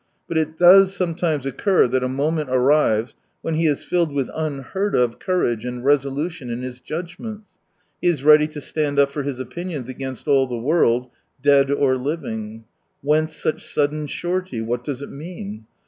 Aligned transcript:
But 0.27 0.39
it 0.39 0.57
does 0.57 0.95
sometimes 0.95 1.45
occur 1.45 1.87
that 1.87 2.01
a 2.01 2.07
moment 2.09 2.49
arrives 2.51 3.15
when 3.43 3.53
he 3.53 3.67
is 3.67 3.83
filled 3.83 4.11
with 4.11 4.31
unheard 4.33 4.95
of 4.95 5.19
courage 5.19 5.63
and 5.63 5.85
resolution 5.85 6.49
in 6.49 6.63
his 6.63 6.81
judgments. 6.81 7.59
He 8.01 8.07
is 8.07 8.23
ready 8.23 8.47
to 8.47 8.61
stand 8.61 8.97
up 8.97 9.11
for 9.11 9.21
his 9.21 9.39
opinions 9.39 9.89
against 9.89 10.27
all 10.27 10.47
the 10.47 10.57
world, 10.57 11.11
dead 11.39 11.69
or 11.69 11.97
living. 11.97 12.63
Whence 13.03 13.35
such 13.35 13.63
sudden 13.63 14.07
surety, 14.07 14.59
what 14.59 14.83
does 14.83 15.03
it 15.03 15.11
mean? 15.11 15.67